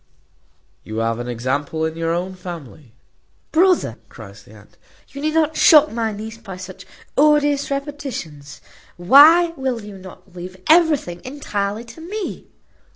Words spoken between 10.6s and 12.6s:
everything entirely to me?"